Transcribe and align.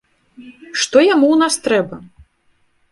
Што 0.83 0.97
яму 1.07 1.25
ў 1.35 1.41
нас 1.43 1.53
трэба? 1.69 1.95